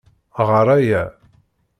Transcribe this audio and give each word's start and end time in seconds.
Ɣer 0.47 0.67
aya. 0.77 1.03